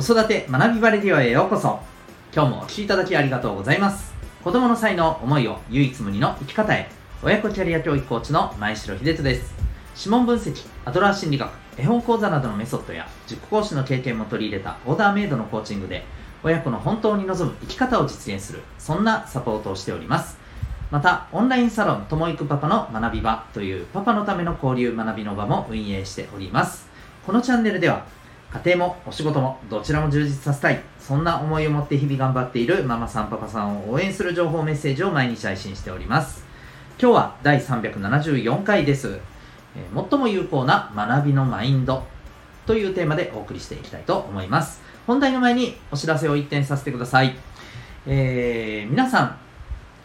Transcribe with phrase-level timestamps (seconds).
[0.00, 1.78] 子育て学びバレディオへようこそ。
[2.34, 4.14] 今日もお聴きいただきありがとうございます。
[4.42, 6.88] 子供の才能思いを唯一無二の生き方へ。
[7.22, 9.52] 親子キャリア教育コーチの前城秀人です。
[9.98, 16.02] 指紋分析アドラー心理学絵本講座などのメソッドや塾講師の経験も取り入れたオーダーメイドのコーチングで
[16.42, 20.38] 親子の本当に望む生き方を実現するそんなサポートをしております。
[20.90, 26.88] またオンラインサロンともいくパパの学び場というパパのための交流学びの場も運営しております。
[27.26, 28.06] このチャンネルでは
[28.52, 30.80] 家庭もお仕事もどちらも充実させたい。
[30.98, 36.44] そんな思いを持って日々頑張っているママさんパパさんを応援する情報メッセージを毎日配信しております。
[37.00, 39.18] 今日は第374回です、
[39.74, 42.04] えー、最も有効な学びのマインド
[42.66, 44.82] というテーマでお送りしていきたいと思います。
[45.06, 47.34] 本題の前にお知らせを一点させてください、
[48.06, 49.36] えー、皆さん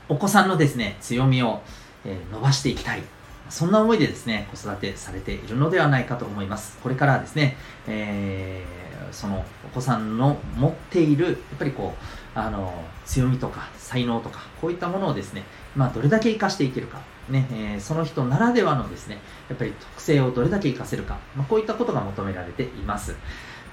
[0.07, 1.61] お子さんのですね強みを、
[2.05, 3.14] えー、伸ばしていきたい。
[3.49, 6.77] そんな思いでですね、子育てされているのではないかと思います。
[6.81, 12.73] これからですね、えー、そのお子さんの持っている、やっぱりこう、あの、
[13.05, 15.43] 強みとか才能とか、こういったものをですね、
[15.75, 23.15] まあ、どれだけ活かしていけるか、ね、えー、その人ならではのですね、やっぱり特性をどれだけ活かせるか、まあ、こういったことが求められています。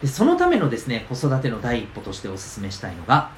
[0.00, 3.30] で、そのためのですね、子育ての第一歩としてお勧めしたいのが、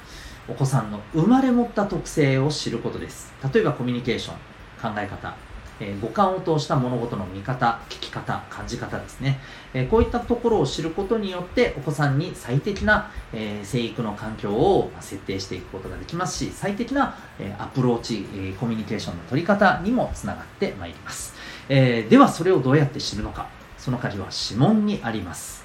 [0.47, 3.33] お子さんの生まれ持った特性を知ることです。
[3.53, 4.35] 例えばコミュニケーション、
[4.93, 5.35] 考え方、
[5.79, 9.39] えー、五感を通した物事の見方、聞き方、感じ方ですね、
[9.73, 21.33] えー、こういったところを知ることによってお子さんに最適な、えー、生育の環境を設定していくことができますし最適な、えアプローチ、えコミュニケーションの取り方にもつながってまいります、
[21.69, 23.47] えではそれをどうやって知るのか。
[23.85, 25.63] その鍵は指紋にあります。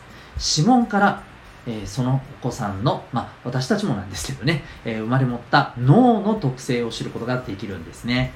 [0.57, 1.23] 指紋から
[1.67, 8.33] えー、そのお子さんの、まあ、私たちもなんですけどね、えー、生まれ持った脳の特性を知ることができるんですね。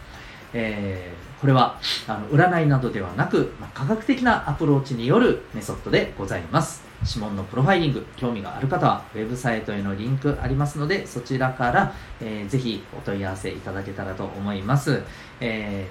[0.54, 6.82] えー、これはあの占いなどではなく、まあ、科学的なアプローチによるメソッドでございます。
[7.06, 15.02] 指紋のプロファイリング興味がある方はウェブサイトへのリンクありますのでそちらから、えー、ぜひお問い合わせいただけたらと思います、
[15.38, 15.86] え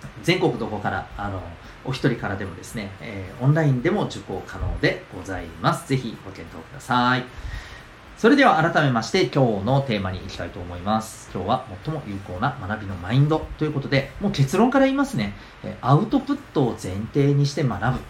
[0.00, 1.42] ー、全国どこからあの
[1.84, 5.88] お一人からでもですね、えー、オンラインでも受講可能でございます。
[5.88, 7.24] ぜひご検討ください。
[8.22, 11.28] それでは改めまして今日のテーマに行きたいと思います。
[11.34, 15.34] 今日は最も有効な学びのマインドということで、もう結論から言いますね。
[15.80, 18.00] アウトプットを前提にして学ぶ。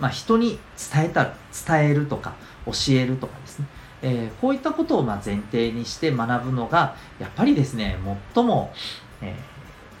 [0.00, 0.58] まあ、人に
[0.92, 1.34] 伝えた、
[1.66, 2.32] 伝えるとか
[2.64, 3.66] 教えるとかですね。
[4.00, 7.98] えー、こういったことをま前提にして学ぶのが、やっぱりですね、
[8.34, 8.72] 最も、
[9.20, 9.53] えー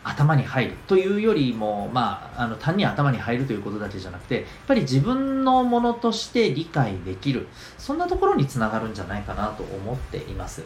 [0.04, 7.48] 頭に入るというよりも、まあ、あの単に頭に入るということだけじゃなくてやっぱり自分のものとして理解できる
[7.78, 10.62] そんなところにつながるんじゃないかなと思っています。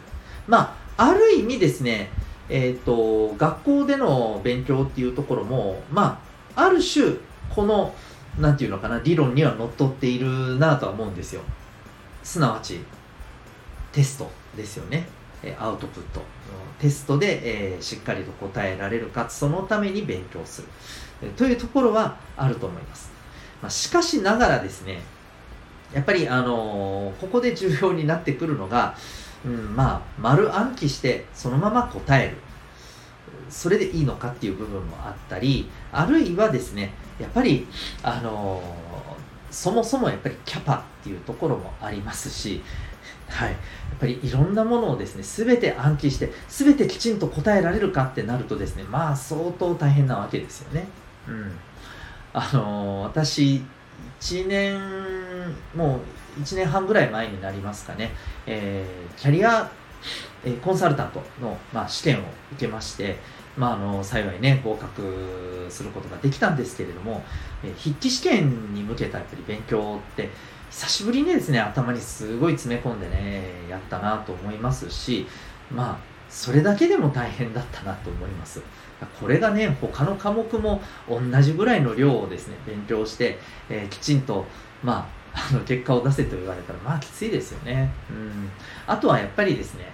[0.47, 2.11] まあある意味ですね
[2.49, 6.21] えっ、ー、と学校での勉強っていうところもま
[6.57, 7.17] あある種
[7.55, 7.95] この
[8.39, 11.43] 何て言うのかな理論にはのっとっているなとは思うんですよ。
[12.25, 12.81] すなわち
[13.93, 15.18] テストですよね。
[15.59, 16.23] アウトプット
[16.79, 20.69] テストで、えー、しっかりと答えられるかそのために勉強する。
[21.37, 23.11] というところはあると思います、
[23.61, 25.01] まあ、しかしながらですね
[25.93, 28.95] やっぱり、あのー、ここで重要になってくるのが、
[29.45, 32.37] うん、まあ丸暗記してそのまま答える。
[33.49, 37.67] それでいいのかっていう部分もあったりあるいはですねやっぱり
[38.03, 42.63] あのー、そもそもやっぱりキャパっていうところもありますし
[43.29, 50.89] はい、やっぱりいろんなものをですね全て暗記して全てきちんと答えられるかってなるとですねまあ相当大変なわけですよね。
[51.29, 51.53] うん、
[52.33, 53.63] あのー、私
[54.21, 54.79] 1年
[55.75, 56.01] も
[56.39, 58.13] う1年半ぐらい前になりますかね、
[58.47, 59.71] えー、キャリア、
[60.45, 62.23] えー、コンサルタントの、まあ、試験を
[62.53, 63.19] 受けまして、
[63.59, 67.25] まあ、あの幸いね合格することができたんですけれども、
[67.65, 70.31] え、筆記試験に向けたやっぱり勉強って
[70.71, 75.27] 久しぶりにですね頭にすごい詰め込んでねやったなと思いますし
[75.71, 75.99] まあ
[76.31, 78.63] それだけでも大変だったなと思います。
[79.21, 83.39] これがね他の科目も同じぐらいの量をですね勉強して、
[83.71, 84.45] えー、きちんと
[84.83, 87.91] まああの結果を出せと言われたらまあきついですよね。
[88.11, 88.51] うん。
[88.87, 89.85] あとはやっぱりですね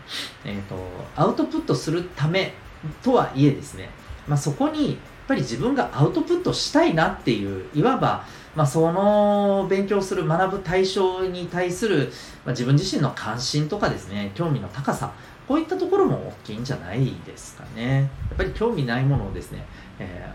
[0.45, 0.77] えっ、ー、と
[1.17, 2.55] アウトプットするため
[3.03, 3.91] とはいえですね
[4.27, 4.97] まあそこにやっ
[5.29, 12.13] ぱり自分がアウトプットしたいなっていういわばまあ、その勉強する学ぶ対象に対する、
[12.45, 15.13] まあ、自分自身の関心とかですね興味の高さ
[15.49, 18.11] こういったところも大きいんじゃないですかね。
[18.31, 19.67] やっぱり興味ないものをですね、
[19.99, 20.33] え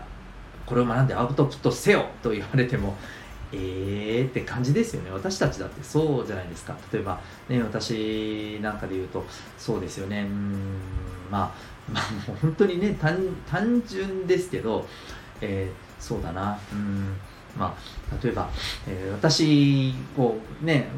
[0.64, 2.96] ー、これを学んでアウトプットせよと言われても
[3.52, 5.10] えーって感じですよね。
[5.10, 6.76] 私たちだってそうじゃないですか。
[6.92, 9.24] 例えばね私なんかで言うと
[9.58, 10.20] そうですよね。
[10.20, 10.60] うん
[11.28, 11.52] まあ
[11.92, 14.86] まあもう本当にね単純ですけど、
[15.40, 16.58] えー、そうだな。
[16.72, 17.16] うん。
[17.58, 18.48] まあ、例えば、
[18.86, 20.88] えー、私こうね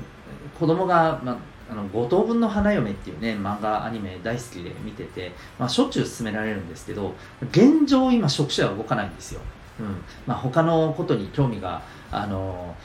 [0.59, 7.15] 子供が、まああの五等分の花嫁っていうね漫画アニメ大好きで見てて、まあ、しょっちゅう勧められるんですけど
[7.51, 9.41] 現状今触手は動かないんですよ、
[9.81, 10.05] うん。
[10.27, 11.81] まあ、他のことに興味が
[12.11, 12.77] あの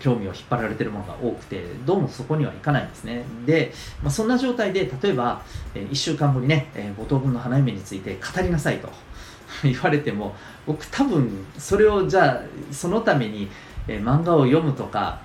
[0.00, 3.72] 興味を引っ張られてるものが多くてどうもそこにはいかないんですねで、
[4.02, 5.42] まあ、そんな状態で例えば、
[5.74, 8.90] えー、1週間後にね、えー、五等分の花嫁について語りなさいと
[9.62, 10.34] 言われても
[10.66, 12.42] 僕多分それをじゃあ
[12.72, 13.48] そのために、
[13.88, 15.20] えー、漫画を読むとか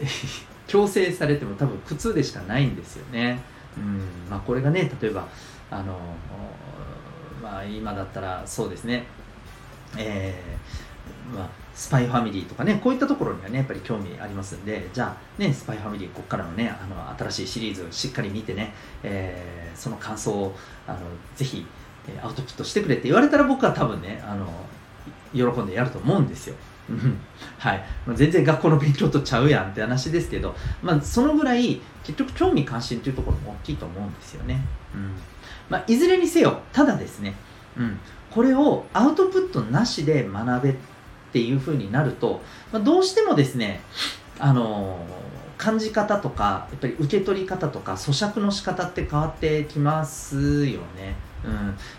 [0.66, 3.40] 強制されても多分苦痛でしかないんですよね。
[3.76, 5.26] うんまあ、これがね例えば
[5.70, 5.96] あの、
[7.42, 9.04] まあ、今だったらそうですね、
[9.96, 11.48] えーまあ、
[11.80, 20.54] スパイファミリーとかねこういったところにはねやっぱり興味ありますんでじゃあねスパイファミリーここからのねあの新しいシリーズしっかり見てね、えー、その感想を
[20.86, 20.98] あの
[21.34, 21.64] ぜひ
[22.22, 24.46] アウトプットしてくれって言われたら僕は多分ねあの
[25.32, 26.54] 喜んでやると思うんですよ。
[27.56, 27.82] はい、
[28.14, 34.60] 全然学校の勉強とちゃうやんって話ですけど、まあ、そのぐらい結局興味関心というところも大きいと思うんですよね。
[34.92, 35.12] うん
[35.70, 37.36] まあ、いずれにせよただですね、
[37.78, 37.98] うん、
[38.30, 40.74] これをアウトプットなしで学べ
[41.30, 42.42] っていうふうになると、
[42.72, 43.80] まあ、どうしてもですね、
[44.38, 44.98] あの、
[45.56, 51.14] 感じ方とかやっぱり受け取り方とか咀嚼の仕方って変わってきますよね。
[51.44, 51.52] うん。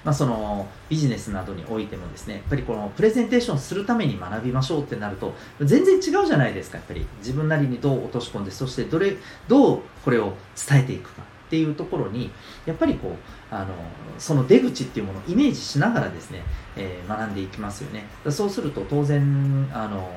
[0.03, 7.05] まあ、そのビジネスなどにおいてもですねやっぱりこのプレゼンテーションするために学びましょうってなると全然違うじゃないですかやっぱり。
[7.19, 9.15] 自分なりにどう落とし込んでそしてどれ
[9.47, 10.33] どうこれを
[10.67, 11.21] 伝えていくか。
[11.51, 12.31] っていうところに
[12.65, 13.73] やっぱりこうあの
[14.17, 16.43] その出口っていうものをイメージしながらですね、
[16.77, 18.05] えー、学んでいきますよね。
[18.29, 20.09] そうすると当然あの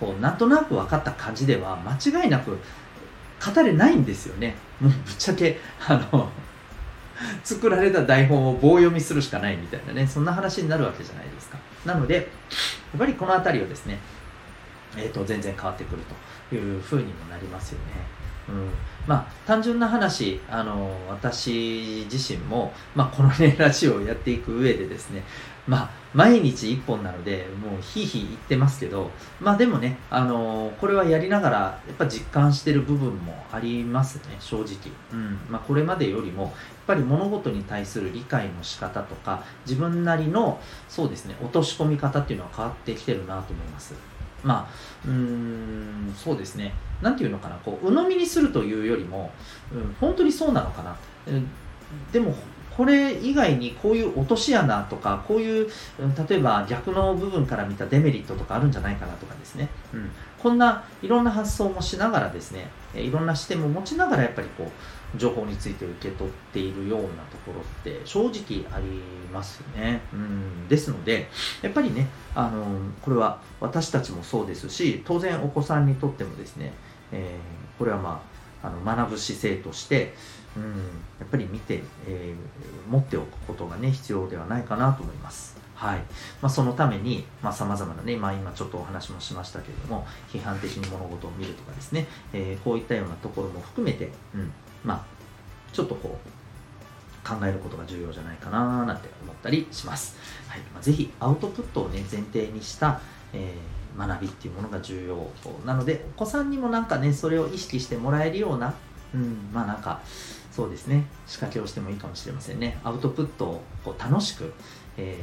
[0.00, 2.58] こうなんとなく分かった感じでは間違いなく
[3.54, 4.56] 語れないんですよね。
[4.80, 6.28] もうぶっちゃけあの
[7.44, 11.58] 作られた台本を棒読みするしかないみたいなねそんな話になるわけじゃないですか。
[11.86, 12.24] なのでやっ
[12.98, 14.00] ぱりこの辺りをですね
[14.96, 16.02] えーと、全然変わってくる
[16.50, 18.23] というふうにもなりますよね。
[18.48, 18.70] うん、
[19.06, 25.22] まあ単純な話あの私自身も、まあ、このね ラジオをやっていく上でですね
[25.66, 29.10] まあ、毎日1本なので、もうひいひい言ってますけど、
[29.40, 34.66] まあでもね、あの、これはやりながら、やっぱ実感してる部分もありますね、正直。
[35.12, 35.38] うん。
[35.48, 36.52] まあこれまでよりも、やっ
[36.86, 43.94] ぱり物事に対する理解の仕方とか、自分なりの、そうですね、落とし込み方っていうのは変わってきてるなと思います。
[44.44, 46.74] まあ、うーん、そうですね。
[47.02, 49.32] なんていうのかな、こう、鵜呑みにするというよりも、
[49.72, 50.96] うん、本当にそうなのかな。
[51.26, 51.48] うん
[52.12, 52.34] でも、
[52.76, 55.70] これ以外にこういう落とし穴とかこういう
[56.28, 68.86] 例えば逆の部分から見たデメリットとかあるんじゃないかなとかですね、うん、こんないろんな発想もしながらですねいろんな視点も持ちながらやっぱりこう情報について受け取っているようなところって正直あり
[69.32, 71.28] ますね、うん、ですので
[71.62, 72.64] やっぱりねあの
[73.00, 76.72] これは私たちもそうですし当然お子さんにとってもですね、
[77.12, 78.33] えー、これはまあ
[78.64, 80.14] あの学ぶ姿勢として
[80.56, 80.62] うん、
[81.18, 85.56] やっぱり見て、えー、持っておくことがね必要ではないかなと思います。
[85.74, 85.98] はい
[86.40, 94.52] まあ、そのためにさまざ、まなね、まあ、今ちょっとお話もしましたけれども批判的に物事を見るとかですね、えー、こういったようなところも含めて、うん
[94.84, 95.04] まあ、
[95.74, 100.16] ちょっとこう考えることが重要じゃないかななんて思ったりします。
[100.48, 103.00] はいまあ、ぜひアウトプットをね前提にした、
[103.32, 105.30] えー、学びっていうものが重要
[105.64, 108.74] なのでお子さんにもなんかねそれを意識してもらえるような、
[109.14, 110.00] うん、まあなんか
[110.50, 112.78] そうですね仕掛けをしてもいいかもしれませんね。
[112.84, 114.52] アウトプットをこう楽しく、
[114.96, 115.18] え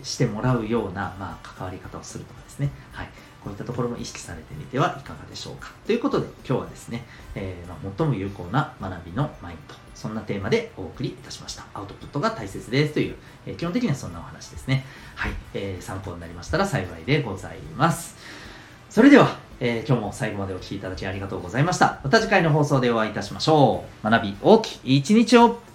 [0.00, 2.70] ー、してもらうような、まあ、関わり方をするとかですね。
[2.92, 3.10] はい。
[3.42, 5.72] こういったところも意識されてみてはいかがでしょうか。
[5.86, 7.04] ということで今日はですね、
[7.34, 11.64] えー、まあ、最も有効な学びのマインドそんなテーマでお送りいたしました。
[11.74, 13.16] アウトプットが大切ですという、
[13.46, 14.84] えー、基本的にはそんなお話ですね。
[15.14, 18.16] はい、えー、参考になりましたら幸いでございます。
[18.88, 22.00] それではえ、今日も最後までお聴きいただきありがとうございました。
[22.02, 24.10] また次回の放送でお会いいたしましょう。
[24.10, 25.69] 学び大きい一日を。